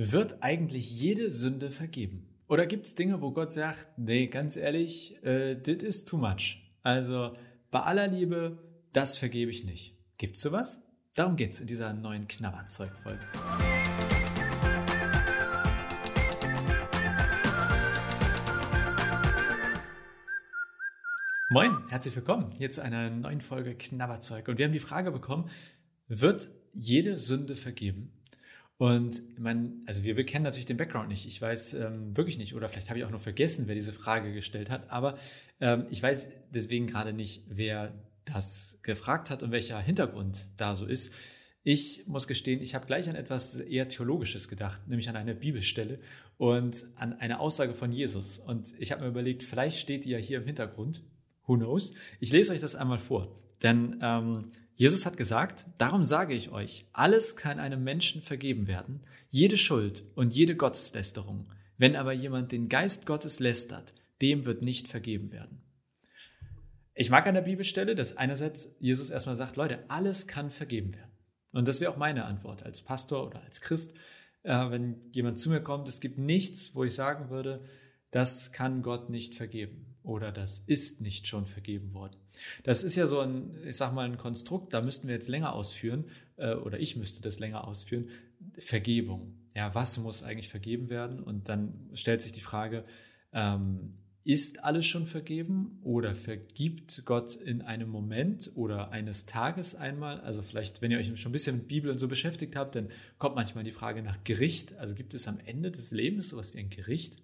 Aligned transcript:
Wird 0.00 0.44
eigentlich 0.44 1.00
jede 1.00 1.28
Sünde 1.28 1.72
vergeben? 1.72 2.28
Oder 2.46 2.66
gibt 2.66 2.86
es 2.86 2.94
Dinge, 2.94 3.20
wo 3.20 3.32
Gott 3.32 3.50
sagt, 3.50 3.98
nee, 3.98 4.28
ganz 4.28 4.56
ehrlich, 4.56 5.20
äh, 5.24 5.56
das 5.56 5.82
ist 5.82 6.06
too 6.06 6.16
much. 6.16 6.62
Also 6.84 7.36
bei 7.72 7.80
aller 7.80 8.06
Liebe, 8.06 8.58
das 8.92 9.18
vergebe 9.18 9.50
ich 9.50 9.64
nicht. 9.64 9.96
Gibt's 10.16 10.40
sowas? 10.40 10.84
Darum 11.16 11.34
geht's 11.34 11.58
in 11.58 11.66
dieser 11.66 11.92
neuen 11.94 12.28
Knabberzeug-Folge. 12.28 13.18
Moin, 21.50 21.76
herzlich 21.88 22.14
willkommen 22.14 22.52
hier 22.56 22.70
zu 22.70 22.84
einer 22.84 23.10
neuen 23.10 23.40
Folge 23.40 23.74
Knabberzeug. 23.74 24.46
Und 24.46 24.58
wir 24.58 24.66
haben 24.66 24.72
die 24.72 24.78
Frage 24.78 25.10
bekommen, 25.10 25.50
wird 26.06 26.48
jede 26.72 27.18
Sünde 27.18 27.56
vergeben? 27.56 28.12
Und 28.78 29.38
man, 29.38 29.82
also 29.86 30.04
wir, 30.04 30.16
wir 30.16 30.24
kennen 30.24 30.44
natürlich 30.44 30.66
den 30.66 30.76
Background 30.76 31.08
nicht. 31.08 31.26
Ich 31.26 31.42
weiß 31.42 31.74
ähm, 31.74 32.16
wirklich 32.16 32.38
nicht, 32.38 32.54
oder 32.54 32.68
vielleicht 32.68 32.88
habe 32.88 33.00
ich 33.00 33.04
auch 33.04 33.10
noch 33.10 33.20
vergessen, 33.20 33.66
wer 33.66 33.74
diese 33.74 33.92
Frage 33.92 34.32
gestellt 34.32 34.70
hat, 34.70 34.88
aber 34.90 35.18
ähm, 35.60 35.86
ich 35.90 36.00
weiß 36.00 36.30
deswegen 36.54 36.86
gerade 36.86 37.12
nicht, 37.12 37.42
wer 37.48 37.92
das 38.24 38.78
gefragt 38.82 39.30
hat 39.30 39.42
und 39.42 39.50
welcher 39.50 39.80
Hintergrund 39.80 40.48
da 40.56 40.76
so 40.76 40.86
ist. 40.86 41.12
Ich 41.64 42.06
muss 42.06 42.28
gestehen, 42.28 42.62
ich 42.62 42.76
habe 42.76 42.86
gleich 42.86 43.08
an 43.08 43.16
etwas 43.16 43.56
eher 43.56 43.88
Theologisches 43.88 44.48
gedacht, 44.48 44.86
nämlich 44.86 45.08
an 45.08 45.16
eine 45.16 45.34
Bibelstelle 45.34 45.98
und 46.36 46.86
an 46.94 47.14
eine 47.14 47.40
Aussage 47.40 47.74
von 47.74 47.90
Jesus. 47.90 48.38
Und 48.38 48.72
ich 48.78 48.92
habe 48.92 49.02
mir 49.02 49.08
überlegt, 49.08 49.42
vielleicht 49.42 49.78
steht 49.78 50.04
die 50.04 50.10
ja 50.10 50.18
hier 50.18 50.38
im 50.38 50.46
Hintergrund. 50.46 51.02
Who 51.46 51.56
knows? 51.56 51.94
Ich 52.20 52.30
lese 52.30 52.52
euch 52.52 52.60
das 52.60 52.76
einmal 52.76 53.00
vor. 53.00 53.42
Denn 53.62 53.98
ähm, 54.02 54.50
Jesus 54.74 55.06
hat 55.06 55.16
gesagt, 55.16 55.66
darum 55.76 56.04
sage 56.04 56.34
ich 56.34 56.50
euch, 56.50 56.86
alles 56.92 57.36
kann 57.36 57.58
einem 57.58 57.82
Menschen 57.82 58.22
vergeben 58.22 58.66
werden, 58.66 59.00
jede 59.28 59.56
Schuld 59.56 60.04
und 60.14 60.34
jede 60.34 60.56
Gotteslästerung. 60.56 61.50
Wenn 61.76 61.96
aber 61.96 62.12
jemand 62.12 62.52
den 62.52 62.68
Geist 62.68 63.04
Gottes 63.04 63.40
lästert, 63.40 63.94
dem 64.22 64.44
wird 64.44 64.62
nicht 64.62 64.88
vergeben 64.88 65.32
werden. 65.32 65.62
Ich 66.94 67.10
mag 67.10 67.26
an 67.26 67.34
der 67.34 67.42
Bibelstelle, 67.42 67.94
dass 67.94 68.16
einerseits 68.16 68.76
Jesus 68.80 69.10
erstmal 69.10 69.36
sagt, 69.36 69.56
Leute, 69.56 69.84
alles 69.88 70.26
kann 70.26 70.50
vergeben 70.50 70.94
werden. 70.94 71.12
Und 71.52 71.68
das 71.68 71.80
wäre 71.80 71.92
auch 71.92 71.96
meine 71.96 72.24
Antwort 72.24 72.64
als 72.64 72.82
Pastor 72.82 73.26
oder 73.26 73.42
als 73.42 73.60
Christ, 73.60 73.94
äh, 74.42 74.70
wenn 74.70 75.00
jemand 75.12 75.38
zu 75.38 75.50
mir 75.50 75.60
kommt, 75.60 75.88
es 75.88 76.00
gibt 76.00 76.18
nichts, 76.18 76.74
wo 76.74 76.84
ich 76.84 76.94
sagen 76.94 77.30
würde, 77.30 77.64
das 78.10 78.52
kann 78.52 78.82
Gott 78.82 79.10
nicht 79.10 79.34
vergeben 79.34 79.87
oder 80.08 80.32
das 80.32 80.62
ist 80.66 81.02
nicht 81.02 81.26
schon 81.26 81.46
vergeben 81.46 81.92
worden. 81.92 82.16
Das 82.64 82.82
ist 82.82 82.96
ja 82.96 83.06
so 83.06 83.20
ein, 83.20 83.54
ich 83.66 83.76
sag 83.76 83.92
mal, 83.92 84.06
ein 84.06 84.16
Konstrukt, 84.16 84.72
da 84.72 84.80
müssten 84.80 85.06
wir 85.06 85.14
jetzt 85.14 85.28
länger 85.28 85.52
ausführen, 85.52 86.06
äh, 86.36 86.54
oder 86.54 86.80
ich 86.80 86.96
müsste 86.96 87.20
das 87.20 87.38
länger 87.38 87.68
ausführen. 87.68 88.08
Vergebung. 88.58 89.34
Ja, 89.54 89.74
was 89.74 89.98
muss 89.98 90.22
eigentlich 90.22 90.48
vergeben 90.48 90.88
werden? 90.88 91.20
Und 91.20 91.50
dann 91.50 91.90
stellt 91.92 92.22
sich 92.22 92.32
die 92.32 92.40
Frage, 92.40 92.84
ähm, 93.34 93.90
ist 94.24 94.64
alles 94.64 94.86
schon 94.86 95.06
vergeben 95.06 95.78
oder 95.82 96.14
vergibt 96.14 97.02
Gott 97.04 97.34
in 97.34 97.60
einem 97.60 97.90
Moment 97.90 98.52
oder 98.54 98.90
eines 98.90 99.26
Tages 99.26 99.74
einmal? 99.74 100.20
Also 100.20 100.42
vielleicht, 100.42 100.80
wenn 100.80 100.90
ihr 100.90 100.98
euch 100.98 101.20
schon 101.20 101.30
ein 101.30 101.32
bisschen 101.32 101.56
mit 101.56 101.68
Bibel 101.68 101.90
und 101.90 101.98
so 101.98 102.08
beschäftigt 102.08 102.56
habt, 102.56 102.76
dann 102.76 102.88
kommt 103.18 103.36
manchmal 103.36 103.64
die 103.64 103.72
Frage 103.72 104.02
nach 104.02 104.24
Gericht. 104.24 104.74
Also 104.78 104.94
gibt 104.94 105.12
es 105.12 105.28
am 105.28 105.38
Ende 105.44 105.70
des 105.70 105.90
Lebens 105.90 106.30
sowas 106.30 106.54
wie 106.54 106.60
ein 106.60 106.70
Gericht? 106.70 107.16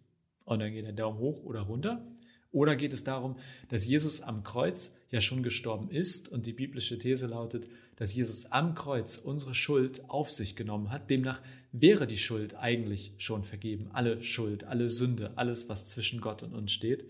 Und 0.45 0.59
dann 0.61 0.73
geht 0.73 0.85
der 0.85 0.93
Daumen 0.93 1.19
hoch 1.19 1.43
oder 1.45 1.63
runter. 1.63 2.07
Oder 2.55 2.77
geht 2.77 2.93
es 2.93 3.03
darum, 3.03 3.37
dass 3.69 3.85
Jesus 3.85 4.21
am 4.21 4.45
Kreuz 4.45 4.95
ja 5.11 5.21
schon 5.21 5.43
gestorben 5.43 5.91
ist 5.91 6.29
und 6.29 6.47
die 6.47 6.53
biblische 6.53 6.97
These 6.99 7.27
lautet, 7.27 7.69
dass 7.97 8.15
Jesus 8.15 8.47
am 8.47 8.77
Kreuz 8.77 9.17
unsere 9.17 9.57
Schuld 9.57 10.09
auf 10.09 10.31
sich 10.31 10.55
genommen 10.55 10.93
hat. 10.93 11.11
Demnach 11.11 11.43
wäre 11.73 12.07
die 12.07 12.17
Schuld 12.17 12.55
eigentlich 12.55 13.13
schon 13.19 13.43
vergeben. 13.43 13.91
Alle 13.93 14.23
Schuld, 14.23 14.63
alle 14.63 14.89
Sünde, 14.89 15.33
alles, 15.35 15.69
was 15.69 15.89
zwischen 15.89 16.21
Gott 16.21 16.45
und 16.45 16.55
uns 16.55 16.71
steht. 16.71 17.07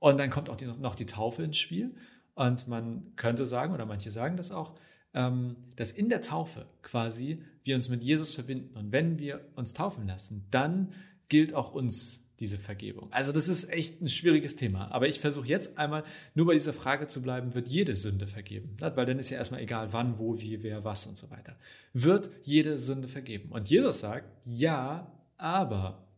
Und 0.00 0.20
dann 0.20 0.28
kommt 0.28 0.50
auch 0.50 0.56
die, 0.56 0.66
noch 0.66 0.94
die 0.94 1.06
Taufe 1.06 1.42
ins 1.42 1.56
Spiel. 1.56 1.94
Und 2.34 2.68
man 2.68 3.16
könnte 3.16 3.46
sagen, 3.46 3.72
oder 3.72 3.86
manche 3.86 4.10
sagen 4.10 4.36
das 4.36 4.50
auch, 4.50 4.74
ähm, 5.14 5.56
dass 5.76 5.92
in 5.92 6.10
der 6.10 6.20
Taufe 6.20 6.66
quasi 6.82 7.42
wir 7.64 7.74
uns 7.74 7.88
mit 7.88 8.04
Jesus 8.04 8.34
verbinden. 8.34 8.76
Und 8.76 8.92
wenn 8.92 9.18
wir 9.18 9.48
uns 9.56 9.72
taufen 9.72 10.06
lassen, 10.06 10.44
dann 10.50 10.92
gilt 11.30 11.54
auch 11.54 11.72
uns 11.72 12.27
diese 12.40 12.58
Vergebung. 12.58 13.12
Also 13.12 13.32
das 13.32 13.48
ist 13.48 13.70
echt 13.70 14.00
ein 14.00 14.08
schwieriges 14.08 14.56
Thema. 14.56 14.90
Aber 14.92 15.08
ich 15.08 15.18
versuche 15.18 15.46
jetzt 15.46 15.78
einmal 15.78 16.04
nur 16.34 16.46
bei 16.46 16.52
dieser 16.52 16.72
Frage 16.72 17.06
zu 17.06 17.20
bleiben, 17.20 17.54
wird 17.54 17.68
jede 17.68 17.96
Sünde 17.96 18.26
vergeben? 18.26 18.76
Weil 18.80 19.06
dann 19.06 19.18
ist 19.18 19.30
ja 19.30 19.38
erstmal 19.38 19.60
egal, 19.60 19.92
wann, 19.92 20.18
wo, 20.18 20.38
wie, 20.40 20.62
wer, 20.62 20.84
was 20.84 21.06
und 21.06 21.16
so 21.16 21.30
weiter. 21.30 21.56
Wird 21.92 22.30
jede 22.42 22.78
Sünde 22.78 23.08
vergeben? 23.08 23.50
Und 23.50 23.70
Jesus 23.70 24.00
sagt, 24.00 24.28
ja, 24.44 25.12
aber 25.36 26.08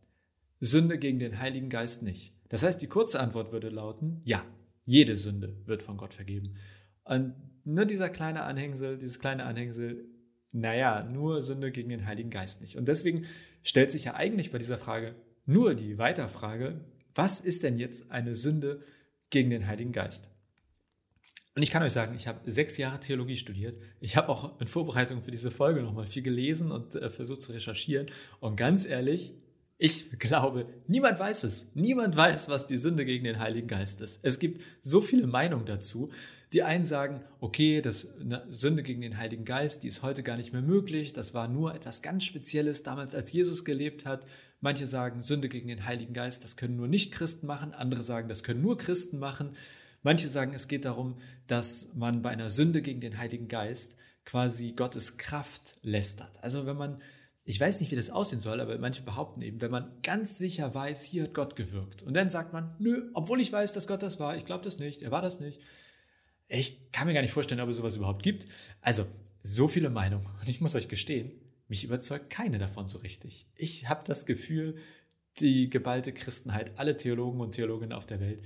Sünde 0.59 0.99
gegen 0.99 1.19
den 1.19 1.39
Heiligen 1.39 1.69
Geist 1.69 2.03
nicht. 2.03 2.33
Das 2.49 2.63
heißt, 2.63 2.81
die 2.81 2.87
kurze 2.87 3.19
Antwort 3.19 3.51
würde 3.51 3.69
lauten, 3.69 4.21
ja, 4.25 4.45
jede 4.85 5.17
Sünde 5.17 5.55
wird 5.65 5.81
von 5.81 5.97
Gott 5.97 6.13
vergeben. 6.13 6.55
Und 7.03 7.33
nur 7.63 7.85
dieser 7.85 8.09
kleine 8.09 8.43
Anhängsel, 8.43 8.97
dieses 8.97 9.19
kleine 9.19 9.45
Anhängsel, 9.45 10.05
naja, 10.51 11.03
nur 11.03 11.41
Sünde 11.41 11.71
gegen 11.71 11.89
den 11.89 12.05
Heiligen 12.05 12.29
Geist 12.29 12.61
nicht. 12.61 12.77
Und 12.77 12.87
deswegen 12.87 13.25
stellt 13.63 13.89
sich 13.89 14.05
ja 14.05 14.15
eigentlich 14.15 14.51
bei 14.51 14.57
dieser 14.57 14.77
Frage 14.77 15.15
nur 15.45 15.75
die 15.75 15.97
Weiterfrage, 15.97 16.81
was 17.15 17.39
ist 17.39 17.63
denn 17.63 17.77
jetzt 17.77 18.11
eine 18.11 18.35
Sünde 18.35 18.83
gegen 19.29 19.49
den 19.49 19.67
Heiligen 19.67 19.91
Geist? 19.91 20.29
Und 21.55 21.63
ich 21.63 21.71
kann 21.71 21.83
euch 21.83 21.91
sagen, 21.91 22.15
ich 22.15 22.27
habe 22.27 22.49
sechs 22.49 22.77
Jahre 22.77 22.99
Theologie 22.99 23.35
studiert. 23.35 23.77
Ich 23.99 24.15
habe 24.15 24.29
auch 24.29 24.59
in 24.61 24.67
Vorbereitung 24.67 25.21
für 25.21 25.31
diese 25.31 25.51
Folge 25.51 25.81
nochmal 25.81 26.07
viel 26.07 26.23
gelesen 26.23 26.71
und 26.71 26.95
äh, 26.95 27.09
versucht 27.09 27.41
zu 27.41 27.51
recherchieren. 27.51 28.09
Und 28.39 28.55
ganz 28.55 28.85
ehrlich, 28.85 29.33
ich 29.77 30.17
glaube, 30.17 30.67
niemand 30.87 31.19
weiß 31.19 31.43
es. 31.43 31.71
Niemand 31.73 32.15
weiß, 32.15 32.47
was 32.47 32.67
die 32.67 32.77
Sünde 32.77 33.03
gegen 33.03 33.25
den 33.25 33.39
Heiligen 33.39 33.67
Geist 33.67 33.99
ist. 33.99 34.19
Es 34.21 34.39
gibt 34.39 34.63
so 34.81 35.01
viele 35.01 35.27
Meinungen 35.27 35.65
dazu. 35.65 36.11
Die 36.53 36.63
einen 36.63 36.83
sagen, 36.83 37.23
okay, 37.39 37.81
das 37.81 38.19
eine 38.19 38.45
Sünde 38.49 38.83
gegen 38.83 39.01
den 39.01 39.17
Heiligen 39.17 39.45
Geist, 39.45 39.83
die 39.83 39.87
ist 39.87 40.01
heute 40.01 40.21
gar 40.21 40.35
nicht 40.35 40.51
mehr 40.51 40.61
möglich. 40.61 41.13
Das 41.13 41.33
war 41.33 41.47
nur 41.47 41.73
etwas 41.73 42.01
ganz 42.01 42.25
Spezielles 42.25 42.83
damals, 42.83 43.15
als 43.15 43.31
Jesus 43.31 43.63
gelebt 43.63 44.05
hat. 44.05 44.25
Manche 44.59 44.85
sagen, 44.85 45.21
Sünde 45.21 45.47
gegen 45.47 45.69
den 45.69 45.85
Heiligen 45.85 46.13
Geist, 46.13 46.43
das 46.43 46.57
können 46.57 46.75
nur 46.75 46.89
Nicht-Christen 46.89 47.47
machen. 47.47 47.73
Andere 47.73 48.01
sagen, 48.01 48.27
das 48.27 48.43
können 48.43 48.61
nur 48.61 48.77
Christen 48.77 49.17
machen. 49.17 49.51
Manche 50.03 50.27
sagen, 50.27 50.53
es 50.53 50.67
geht 50.67 50.85
darum, 50.85 51.17
dass 51.47 51.93
man 51.95 52.21
bei 52.21 52.31
einer 52.31 52.49
Sünde 52.49 52.81
gegen 52.81 52.99
den 52.99 53.17
Heiligen 53.17 53.47
Geist 53.47 53.95
quasi 54.25 54.73
Gottes 54.73 55.17
Kraft 55.17 55.77
lästert. 55.83 56.43
Also 56.43 56.65
wenn 56.65 56.77
man 56.77 56.97
ich 57.43 57.59
weiß 57.59 57.81
nicht, 57.81 57.91
wie 57.91 57.95
das 57.95 58.11
aussehen 58.11 58.39
soll, 58.39 58.61
aber 58.61 58.77
manche 58.77 59.01
behaupten 59.01 59.41
eben, 59.41 59.61
wenn 59.61 59.71
man 59.71 59.91
ganz 60.03 60.37
sicher 60.37 60.75
weiß, 60.75 61.03
hier 61.05 61.23
hat 61.23 61.33
Gott 61.33 61.55
gewirkt. 61.55 62.03
Und 62.03 62.13
dann 62.13 62.29
sagt 62.29 62.53
man, 62.53 62.75
nö, 62.77 63.09
obwohl 63.13 63.41
ich 63.41 63.51
weiß, 63.51 63.73
dass 63.73 63.87
Gott 63.87 64.03
das 64.03 64.19
war, 64.19 64.37
ich 64.37 64.45
glaube 64.45 64.63
das 64.63 64.77
nicht, 64.77 65.01
er 65.01 65.11
war 65.11 65.23
das 65.23 65.39
nicht. 65.39 65.59
Ich 66.53 66.91
kann 66.91 67.07
mir 67.07 67.13
gar 67.13 67.21
nicht 67.21 67.31
vorstellen, 67.31 67.61
ob 67.61 67.69
es 67.69 67.77
sowas 67.77 67.95
überhaupt 67.95 68.23
gibt. 68.23 68.45
Also, 68.81 69.05
so 69.41 69.69
viele 69.69 69.89
Meinungen. 69.89 70.27
Und 70.41 70.49
ich 70.49 70.59
muss 70.59 70.75
euch 70.75 70.89
gestehen, 70.89 71.31
mich 71.69 71.85
überzeugt 71.85 72.29
keine 72.29 72.59
davon 72.59 72.89
so 72.89 72.99
richtig. 72.99 73.45
Ich 73.55 73.87
habe 73.87 74.01
das 74.05 74.25
Gefühl, 74.25 74.75
die 75.39 75.69
geballte 75.69 76.11
Christenheit, 76.11 76.77
alle 76.77 76.97
Theologen 76.97 77.39
und 77.39 77.53
Theologinnen 77.53 77.93
auf 77.93 78.05
der 78.05 78.19
Welt, 78.19 78.43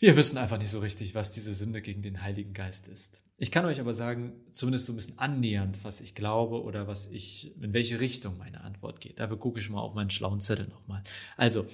wir 0.00 0.16
wissen 0.16 0.38
einfach 0.38 0.58
nicht 0.58 0.70
so 0.70 0.80
richtig, 0.80 1.14
was 1.14 1.30
diese 1.30 1.54
Sünde 1.54 1.82
gegen 1.82 2.00
den 2.00 2.22
Heiligen 2.22 2.54
Geist 2.54 2.88
ist. 2.88 3.22
Ich 3.36 3.50
kann 3.50 3.66
euch 3.66 3.80
aber 3.80 3.92
sagen, 3.92 4.32
zumindest 4.52 4.86
so 4.86 4.94
ein 4.94 4.96
bisschen 4.96 5.18
annähernd, 5.18 5.84
was 5.84 6.00
ich 6.00 6.14
glaube 6.14 6.62
oder 6.62 6.86
was 6.86 7.08
ich, 7.10 7.54
in 7.60 7.74
welche 7.74 8.00
Richtung 8.00 8.38
meine 8.38 8.62
Antwort 8.62 9.00
geht. 9.00 9.20
Dafür 9.20 9.38
gucke 9.38 9.60
ich 9.60 9.68
mal 9.68 9.80
auf 9.80 9.94
meinen 9.94 10.08
schlauen 10.08 10.40
Zettel 10.40 10.68
nochmal. 10.68 11.02
Also, 11.36 11.66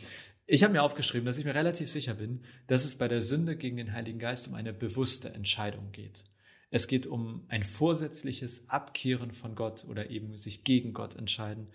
ich 0.44 0.64
habe 0.64 0.72
mir 0.72 0.82
aufgeschrieben, 0.82 1.24
dass 1.24 1.38
ich 1.38 1.44
mir 1.44 1.54
relativ 1.54 1.88
sicher 1.88 2.14
bin, 2.14 2.42
dass 2.66 2.84
es 2.84 2.98
bei 2.98 3.06
der 3.06 3.22
Sünde 3.22 3.56
gegen 3.56 3.76
den 3.76 3.92
Heiligen 3.92 4.18
Geist 4.18 4.48
um 4.48 4.54
eine 4.54 4.72
bewusste 4.72 5.32
Entscheidung 5.32 5.92
geht. 5.92 6.24
Es 6.70 6.88
geht 6.88 7.06
um 7.06 7.44
ein 7.48 7.62
vorsätzliches 7.62 8.68
Abkehren 8.68 9.30
von 9.30 9.54
Gott 9.54 9.84
oder 9.88 10.10
eben 10.10 10.36
sich 10.36 10.64
gegen 10.64 10.92
Gott 10.92 11.14
entscheiden. 11.14 11.68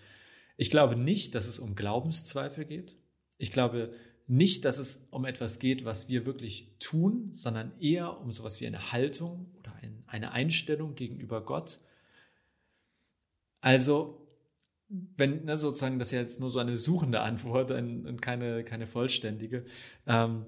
Ich 0.58 0.70
glaube 0.70 0.96
nicht, 0.96 1.34
dass 1.34 1.48
es 1.48 1.58
um 1.58 1.74
Glaubenszweifel 1.74 2.66
geht. 2.66 2.96
Ich 3.38 3.52
glaube 3.52 3.92
nicht, 4.32 4.64
dass 4.64 4.78
es 4.78 5.08
um 5.10 5.26
etwas 5.26 5.58
geht, 5.58 5.84
was 5.84 6.08
wir 6.08 6.24
wirklich 6.24 6.74
tun, 6.78 7.28
sondern 7.32 7.78
eher 7.80 8.18
um 8.18 8.32
sowas 8.32 8.62
wie 8.62 8.66
eine 8.66 8.90
Haltung 8.90 9.52
oder 9.58 9.74
ein, 9.82 10.02
eine 10.06 10.32
Einstellung 10.32 10.94
gegenüber 10.94 11.44
Gott. 11.44 11.80
Also, 13.60 14.26
wenn 14.88 15.44
ne, 15.44 15.58
sozusagen 15.58 15.98
das 15.98 16.08
ist 16.08 16.12
ja 16.12 16.20
jetzt 16.20 16.40
nur 16.40 16.50
so 16.50 16.60
eine 16.60 16.78
suchende 16.78 17.20
Antwort 17.20 17.72
und 17.72 18.22
keine, 18.22 18.64
keine 18.64 18.86
vollständige. 18.86 19.66
Ähm, 20.06 20.46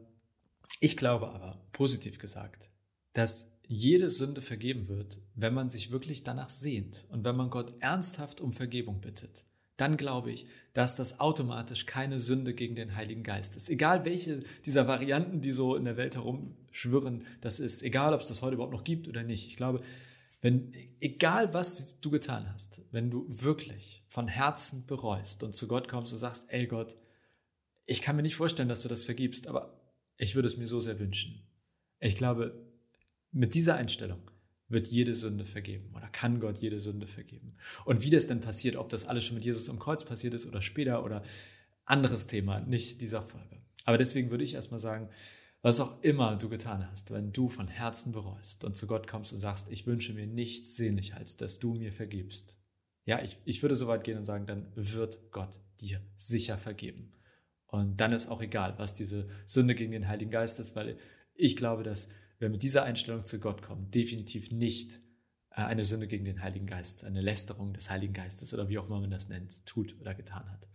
ich 0.81 0.96
glaube 0.96 1.28
aber, 1.28 1.60
positiv 1.72 2.19
gesagt, 2.19 2.70
dass 3.12 3.52
jede 3.66 4.08
Sünde 4.08 4.40
vergeben 4.40 4.88
wird, 4.88 5.19
wenn 5.34 5.52
man 5.52 5.69
sich 5.69 5.90
wirklich 5.90 6.25
danach 6.25 6.48
sehnt 6.48 7.04
und 7.10 7.22
wenn 7.22 7.36
man 7.36 7.50
Gott 7.50 7.75
ernsthaft 7.81 8.40
um 8.40 8.54
Vergebung 8.54 9.02
bittet 9.02 9.44
dann 9.76 9.97
glaube 9.97 10.31
ich, 10.31 10.47
dass 10.73 10.97
das 10.97 11.21
automatisch 11.21 11.87
keine 11.87 12.21
Sünde 12.21 12.55
gegen 12.55 12.75
den 12.75 12.94
Heiligen 12.94 13.23
Geist 13.23 13.56
ist. 13.56 13.69
Egal 13.69 14.05
welche 14.05 14.41
dieser 14.65 14.87
Varianten, 14.87 15.41
die 15.41 15.53
so 15.53 15.76
in 15.76 15.85
der 15.85 15.97
Welt 15.97 16.17
herumschwirren, 16.17 17.25
das 17.41 17.61
ist, 17.61 17.82
egal 17.82 18.15
ob 18.15 18.21
es 18.21 18.29
das 18.29 18.43
heute 18.43 18.55
überhaupt 18.55 18.73
noch 18.73 18.85
gibt 18.85 19.09
oder 19.09 19.23
nicht. 19.23 19.47
Ich 19.47 19.56
glaube, 19.56 19.81
Wenn, 20.41 20.75
egal 21.00 21.55
was 21.55 21.99
du 22.03 22.11
getan 22.11 22.53
hast, 22.53 22.82
wenn 22.93 23.11
du 23.11 23.25
wirklich 23.29 24.05
von 24.09 24.29
Herzen 24.29 24.85
bereust 24.85 25.43
und 25.43 25.55
zu 25.55 25.67
Gott 25.67 25.88
kommst 25.88 26.12
und 26.12 26.19
sagst, 26.19 26.47
ey 26.50 26.67
Gott, 26.67 26.97
ich 27.87 28.03
kann 28.03 28.15
mir 28.17 28.23
nicht 28.23 28.37
vorstellen, 28.37 28.69
dass 28.69 28.82
du 28.82 28.88
das 28.91 29.05
vergibst, 29.06 29.47
aber 29.47 29.81
ich 30.19 30.35
würde 30.35 30.49
es 30.49 30.59
mir 30.59 30.67
so 30.67 30.81
sehr 30.81 30.99
wünschen. 30.99 31.47
Ich 31.99 32.15
glaube, 32.15 32.53
mit 33.32 33.55
dieser 33.55 33.77
Einstellung 33.77 34.20
wird 34.75 34.88
jede 34.88 35.15
Sünde 35.15 35.47
vergeben 35.47 35.91
oder 35.94 36.09
kann 36.09 36.41
Gott 36.41 36.59
jede 36.59 36.79
Sünde 36.81 37.06
vergeben. 37.06 37.56
Und 37.87 38.03
wie 38.03 38.11
das 38.11 38.26
denn 38.26 38.43
passiert, 38.43 38.76
ob 38.76 38.91
das 38.91 39.06
alles 39.06 39.25
schon 39.25 39.37
mit 39.37 39.44
Jesus 39.44 39.71
am 39.71 39.79
Kreuz 39.79 40.05
passiert 40.05 40.35
ist 40.35 40.44
oder 40.47 40.61
später 40.61 41.03
oder 41.03 41.23
anderes 41.87 42.26
Thema, 42.26 42.61
nicht 42.61 43.00
dieser 43.00 43.23
Folge. 43.23 43.62
Aber 43.85 43.97
deswegen 43.97 44.31
würde 44.31 44.44
ich 44.44 44.55
erstmal 44.55 44.81
sagen, 44.81 45.09
was 45.62 45.81
auch 45.81 46.03
immer 46.03 46.37
du 46.37 46.50
getan 46.50 46.87
hast, 46.91 47.11
wenn 47.11 47.32
du 47.32 47.49
von 47.49 47.69
Herzen 47.69 48.12
bereust 48.12 48.65
und 48.65 48.76
zu 48.76 48.87
Gott 48.87 49.06
kommst 49.06 49.32
und 49.32 49.38
sagst, 49.38 49.71
ich 49.71 49.87
wünsche 49.87 50.12
mir 50.12 50.26
nichts 50.26 50.77
sehnlicher, 50.77 51.17
als 51.17 51.38
dass 51.38 51.59
du 51.59 51.73
mir 51.73 51.91
vergibst. 51.91 52.59
Ja, 53.06 53.23
ich, 53.23 53.38
ich 53.47 53.62
würde 53.62 53.75
so 53.75 53.87
weit 53.87 54.05
gehen 54.05 54.19
und 54.19 54.27
sagen, 54.27 54.47
dann 54.47 54.70
wird 54.75 55.31
Gott 55.31 55.61
dir 55.81 56.00
sicher 56.17 56.59
vergeben. 56.59 57.12
Und 57.67 57.99
dann 57.99 58.12
ist 58.12 58.29
auch 58.29 58.43
egal, 58.43 58.75
was 58.79 58.94
diese 58.94 59.29
Sünde 59.47 59.75
gegen 59.75 59.93
den 59.93 60.06
Heiligen 60.06 60.31
Geist 60.31 60.61
ist, 60.61 60.77
weil 60.77 60.99
ich 61.35 61.56
glaube, 61.56 61.82
dass 61.82 62.11
wer 62.38 62.50
mit 62.50 62.62
dieser 62.62 62.84
Einstellung 62.84 63.25
zu 63.25 63.40
Gott 63.40 63.62
kommt, 63.62 63.94
definitiv 63.94 64.50
nicht 64.50 65.00
äh, 65.50 65.62
eine 65.62 65.84
Sünde 65.84 66.06
gegen 66.06 66.25
den 66.25 66.42
Heiligen 66.42 66.66
Geist, 66.66 67.04
eine 67.04 67.20
Lästerung 67.20 67.72
des 67.72 67.90
Heiligen 67.90 68.12
Geistes 68.12 68.52
oder 68.54 68.69
wie 68.69 68.78
auch 68.78 68.86
immer 68.86 69.00
man 69.00 69.10
das 69.10 69.28
nennt, 69.28 69.64
tut 69.66 69.96
oder 70.00 70.14
getan 70.14 70.50
hat. 70.50 70.69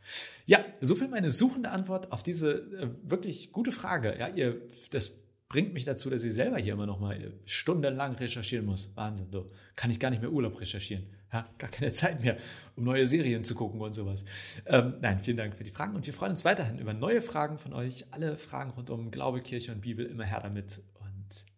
Ja, 0.46 0.64
soviel 0.82 1.10
meine 1.10 1.32
suchende 1.32 1.72
Antwort 1.72 2.12
auf 2.12 2.24
diese 2.24 2.52
äh, 2.52 2.90
wirklich 3.04 3.52
gute 3.52 3.72
Frage. 3.72 4.18
Ja, 4.18 4.28
ihr, 4.28 4.62
das 4.92 5.20
bringt 5.50 5.74
mich 5.74 5.84
dazu, 5.84 6.10
dass 6.10 6.24
ich 6.24 6.34
selber 6.34 6.60
hier 6.60 6.74
immer 6.74 6.86
noch 6.86 7.00
mal 7.00 7.34
stundenlang 7.46 8.16
recherchieren 8.16 8.66
muss. 8.66 8.96
Wahnsinn, 8.96 9.28
so 9.32 9.48
kann 9.76 9.90
ich 9.90 10.00
gar 10.00 10.12
nicht 10.12 10.22
mehr 10.22 10.32
Urlaub 10.32 10.62
recherchieren. 10.62 11.08
Ja, 11.34 11.50
gar 11.58 11.70
keine 11.70 11.92
Zeit 11.92 12.22
mehr, 12.22 12.38
um 12.76 12.84
neue 12.84 13.06
Serien 13.06 13.44
zu 13.44 13.56
gucken 13.56 13.82
und 13.82 13.94
sowas. 13.94 14.26
Ähm, 14.66 14.96
nein, 15.02 15.20
vielen 15.20 15.38
Dank 15.38 15.56
für 15.56 15.64
die 15.64 15.72
Fragen 15.72 15.96
und 15.96 16.06
wir 16.06 16.14
freuen 16.14 16.32
uns 16.32 16.46
weiterhin 16.46 16.80
über 16.80 16.94
neue 16.94 17.22
Fragen 17.22 17.58
von 17.58 17.74
euch. 17.74 18.06
Alle 18.12 18.38
Fragen 18.38 18.72
rund 18.72 18.92
um 18.92 19.12
Glaube, 19.12 19.42
Kirche 19.42 19.72
und 19.72 19.82
Bibel 19.82 20.06
immer 20.06 20.24
her 20.24 20.40
damit. 20.42 20.82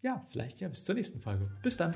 Ja, 0.02 0.26
vielleicht 0.30 0.60
ja 0.62 0.70
bis 0.70 0.84
zur 0.84 0.96
nächsten 0.96 1.22
Folge. 1.22 1.50
Bis 1.62 1.78
dann. 1.78 1.94